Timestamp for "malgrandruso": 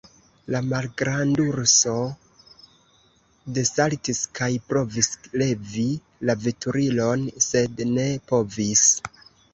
0.67-1.93